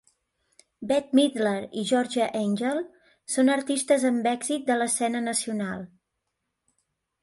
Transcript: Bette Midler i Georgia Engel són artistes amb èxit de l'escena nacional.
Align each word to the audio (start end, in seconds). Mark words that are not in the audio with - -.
Bette 0.91 1.17
Midler 1.19 1.59
i 1.81 1.83
Georgia 1.91 2.27
Engel 2.41 2.83
són 3.37 3.55
artistes 3.59 4.09
amb 4.13 4.33
èxit 4.35 4.69
de 4.73 4.83
l'escena 4.83 5.27
nacional. 5.31 5.91